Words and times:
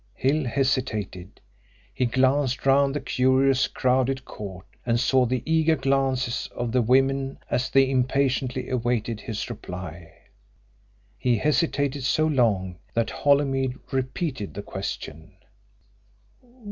Hill 0.15 0.45
hesitated. 0.45 1.41
He 1.93 2.07
glanced 2.07 2.65
round 2.65 2.95
the 2.95 2.99
curious 2.99 3.67
crowded 3.67 4.25
court 4.25 4.65
and 4.83 4.99
saw 4.99 5.27
the 5.27 5.43
eager 5.45 5.75
glances 5.75 6.49
of 6.55 6.71
the 6.71 6.81
women 6.81 7.37
as 7.51 7.69
they 7.69 7.87
impatiently 7.87 8.67
awaited 8.67 9.21
his 9.21 9.47
reply. 9.47 10.11
He 11.19 11.37
hesitated 11.37 12.03
so 12.03 12.25
long 12.25 12.79
that 12.95 13.11
Holymead 13.11 13.73
repeated 13.93 14.55
the 14.55 14.63
question. 14.63 15.33